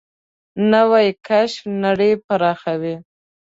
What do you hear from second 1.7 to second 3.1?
نړۍ پراخوي